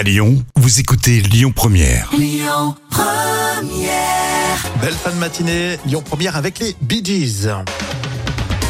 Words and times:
À 0.00 0.02
Lyon, 0.02 0.42
vous 0.56 0.80
écoutez 0.80 1.20
Lyon 1.20 1.52
Première. 1.54 2.10
Belle 4.80 4.94
fin 4.94 5.10
de 5.10 5.16
matinée, 5.16 5.76
Lyon 5.84 6.00
Première 6.02 6.36
avec 6.36 6.58
les 6.58 6.74
Bee 6.80 7.04
Gees. 7.04 7.48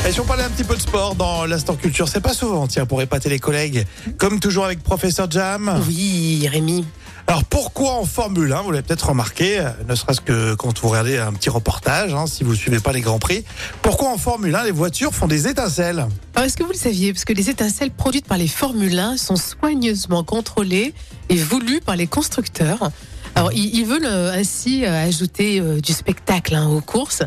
Et 0.09 0.13
si 0.13 0.21
on 0.21 0.25
parlait 0.25 0.45
un 0.45 0.49
petit 0.49 0.65
peu 0.65 0.75
de 0.75 0.81
sport 0.81 1.15
dans 1.15 1.45
l'instant 1.45 1.77
culture, 1.77 2.09
c'est 2.09 2.21
pas 2.21 2.33
souvent, 2.33 2.67
tiens, 2.67 2.87
pour 2.87 3.03
épater 3.03 3.29
les 3.29 3.39
collègues, 3.39 3.87
comme 4.17 4.41
toujours 4.41 4.65
avec 4.65 4.83
Professeur 4.83 5.30
Jam. 5.30 5.80
Oui, 5.87 6.49
Rémi. 6.51 6.87
Alors 7.27 7.45
pourquoi 7.45 7.93
en 7.93 8.05
Formule 8.07 8.52
1 8.52 8.62
Vous 8.62 8.71
l'avez 8.73 8.83
peut-être 8.83 9.11
remarqué, 9.11 9.61
euh, 9.61 9.71
ne 9.89 9.95
serait-ce 9.95 10.21
que 10.21 10.55
quand 10.55 10.80
vous 10.80 10.89
regardez 10.89 11.19
un 11.19 11.33
petit 11.33 11.51
reportage, 11.51 12.12
hein, 12.12 12.27
si 12.27 12.43
vous 12.43 12.52
ne 12.52 12.57
suivez 12.57 12.80
pas 12.80 12.93
les 12.93 13.02
Grands 13.02 13.21
Prix. 13.21 13.45
Pourquoi 13.83 14.09
en 14.09 14.19
Formule 14.19 14.55
1 14.55 14.65
les 14.65 14.71
voitures 14.73 15.15
font 15.15 15.29
des 15.29 15.47
étincelles? 15.47 16.07
Alors, 16.35 16.46
est-ce 16.46 16.57
que 16.57 16.64
vous 16.64 16.73
le 16.73 16.77
saviez? 16.79 17.12
Parce 17.12 17.25
que 17.25 17.35
les 17.35 17.51
étincelles 17.51 17.93
produites 17.93 18.27
par 18.27 18.39
les 18.39 18.48
Formule 18.48 18.98
1 18.98 19.17
sont 19.17 19.37
soigneusement 19.37 20.25
contrôlées 20.25 20.93
et 21.29 21.37
voulues 21.37 21.82
par 21.85 21.95
les 21.95 22.09
constructeurs. 22.09 22.91
Alors, 23.37 23.52
ils, 23.52 23.77
ils 23.77 23.87
veulent 23.87 24.07
ainsi 24.07 24.85
euh, 24.85 25.07
ajouter 25.07 25.60
euh, 25.60 25.80
du 25.80 25.93
spectacle 25.93 26.57
hein, 26.57 26.69
aux 26.69 26.80
courses. 26.80 27.23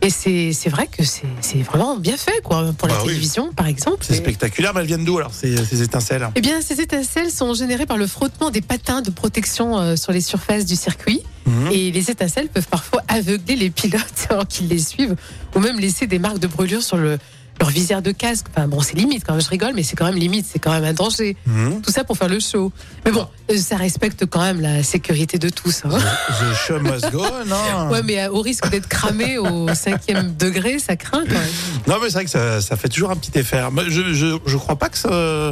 Et 0.00 0.10
c'est 0.10 0.52
c'est 0.52 0.68
vrai 0.70 0.86
que 0.86 1.02
c'est 1.04 1.26
c'est 1.40 1.58
vraiment 1.62 1.96
bien 1.96 2.16
fait, 2.16 2.40
quoi, 2.44 2.72
pour 2.78 2.86
la 2.88 2.94
Bah 2.94 3.00
oui. 3.02 3.08
télévision, 3.08 3.52
par 3.52 3.66
exemple. 3.66 3.98
C'est 4.06 4.14
spectaculaire, 4.14 4.72
mais 4.74 4.80
elles 4.82 4.86
viennent 4.86 5.04
d'où 5.04 5.18
alors 5.18 5.34
ces, 5.34 5.56
ces 5.64 5.82
étincelles? 5.82 6.28
Eh 6.36 6.40
bien, 6.40 6.60
ces 6.60 6.80
étincelles 6.80 7.30
sont 7.30 7.52
générées 7.54 7.86
par 7.86 7.96
le 7.96 8.06
frottement 8.06 8.50
des 8.50 8.60
patins 8.60 9.02
de 9.02 9.10
protection 9.10 9.78
euh, 9.78 9.96
sur 9.96 10.12
les 10.12 10.20
surfaces 10.20 10.64
du 10.66 10.76
circuit. 10.76 11.22
Mhm. 11.46 11.72
Et 11.72 11.90
les 11.90 12.10
étincelles 12.10 12.48
peuvent 12.48 12.68
parfois 12.68 13.02
aveugler 13.08 13.56
les 13.56 13.70
pilotes 13.70 14.26
alors 14.30 14.46
qu'ils 14.46 14.68
les 14.68 14.78
suivent, 14.78 15.16
ou 15.56 15.58
même 15.58 15.80
laisser 15.80 16.06
des 16.06 16.18
marques 16.20 16.38
de 16.38 16.46
brûlure 16.46 16.82
sur 16.82 16.96
le, 16.96 17.18
leur 17.60 17.70
visière 17.70 18.02
de 18.02 18.12
casque. 18.12 18.46
Enfin 18.54 18.68
bon, 18.68 18.80
c'est 18.80 18.94
limite 18.96 19.24
quand 19.26 19.32
même, 19.34 19.42
je 19.42 19.48
rigole, 19.48 19.72
mais 19.74 19.82
c'est 19.82 19.96
quand 19.96 20.04
même 20.06 20.14
limite, 20.16 20.46
c'est 20.50 20.58
quand 20.58 20.70
même 20.72 20.84
un 20.84 20.92
danger. 20.92 21.36
Mhm. 21.46 21.80
Tout 21.82 21.90
ça 21.90 22.04
pour 22.04 22.16
faire 22.16 22.28
le 22.28 22.38
show. 22.40 22.72
Mais 23.04 23.10
bon, 23.10 23.26
euh, 23.50 23.56
ça 23.58 23.76
respecte 23.76 24.26
quand 24.26 24.40
même 24.42 24.60
la 24.60 24.82
sécurité 24.82 25.38
de 25.38 25.48
tous. 25.48 25.82
hein. 25.84 25.90
The 25.90 26.54
show 26.54 26.78
must 26.80 27.10
go, 27.10 27.24
non 27.46 27.88
Ouais, 27.90 28.02
mais 28.02 28.20
euh, 28.22 28.30
au 28.30 28.40
risque 28.42 28.68
d'être 28.70 28.88
cramé 28.88 29.38
au 29.38 29.72
cinquième 29.74 30.34
degré, 30.36 30.78
ça 30.78 30.96
craint 30.96 31.24
quand 31.26 31.32
même. 31.34 31.50
Non, 31.86 31.96
mais 32.00 32.08
c'est 32.08 32.14
vrai 32.14 32.24
que 32.24 32.30
ça, 32.30 32.60
ça 32.60 32.76
fait 32.76 32.88
toujours 32.88 33.10
un 33.10 33.16
petit 33.16 33.36
effet. 33.38 33.60
Je, 33.88 34.14
je, 34.14 34.36
je 34.46 34.56
crois 34.56 34.76
pas 34.76 34.88
que 34.88 34.98
ça, 34.98 35.50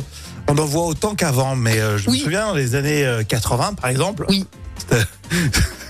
on 0.48 0.56
en 0.58 0.64
voit 0.64 0.86
autant 0.86 1.14
qu'avant, 1.17 1.56
mais 1.56 1.78
euh, 1.80 1.98
je 1.98 2.08
Oui. 2.08 2.19
me 2.19 2.25
souviens 2.25 2.47
dans 2.47 2.55
les 2.55 2.75
années 2.77 3.05
euh, 3.05 3.25
80, 3.25 3.75
par 3.75 3.91
exemple. 3.91 4.27
Oui. 4.28 4.47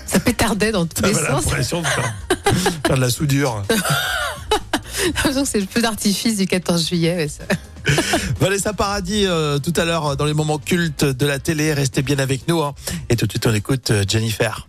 Ça 0.07 0.19
pétardait 0.19 0.71
dans 0.71 0.85
tous 0.85 1.03
les 1.03 1.13
sens. 1.13 1.23
l'impression 1.45 1.81
de 1.81 1.87
faire, 1.87 2.15
faire 2.87 2.95
de 2.95 3.01
la 3.01 3.09
soudure. 3.09 3.63
c'est 5.45 5.59
le 5.59 5.67
feu 5.69 5.81
d'artifice 5.81 6.37
du 6.37 6.45
14 6.47 6.87
juillet. 6.87 7.15
ouais, 7.15 7.27
ça. 7.27 7.43
Vanessa 8.39 8.73
Paradis, 8.73 9.25
euh, 9.25 9.59
tout 9.59 9.73
à 9.77 9.85
l'heure, 9.85 10.17
dans 10.17 10.25
les 10.25 10.33
moments 10.33 10.57
cultes 10.57 11.05
de 11.05 11.25
la 11.25 11.39
télé, 11.39 11.73
restez 11.73 12.01
bien 12.01 12.19
avec 12.19 12.47
nous. 12.47 12.61
hein. 12.61 12.73
Et 13.09 13.15
tout 13.15 13.25
de 13.25 13.31
suite, 13.31 13.47
on 13.47 13.53
écoute 13.53 13.91
euh, 13.91 14.03
Jennifer. 14.07 14.67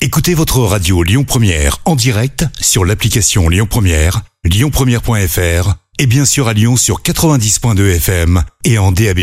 Écoutez 0.00 0.34
votre 0.34 0.58
radio 0.60 1.02
Lyon 1.02 1.24
Première 1.24 1.78
en 1.84 1.94
direct 1.94 2.44
sur 2.60 2.84
l'application 2.84 3.48
Lyon 3.48 3.66
Première, 3.70 4.22
lyonpremière.fr 4.44 5.74
et 5.98 6.06
bien 6.06 6.24
sûr 6.24 6.48
à 6.48 6.54
Lyon 6.54 6.76
sur 6.76 7.02
90.2 7.02 7.96
FM 7.96 8.42
et 8.64 8.78
en 8.78 8.90
DAB+. 8.90 9.20